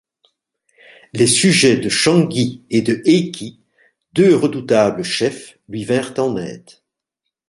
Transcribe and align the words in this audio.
Les 1.13 1.27
sujets 1.27 1.77
de 1.77 1.87
Shongi 1.87 2.63
et 2.71 2.81
de 2.81 3.03
Heki, 3.05 3.59
deux 4.13 4.33
redoutables 4.35 5.03
chefs, 5.03 5.59
lui 5.69 5.83
vinrent 5.85 6.15
en 6.17 6.37
aide. 6.37 6.71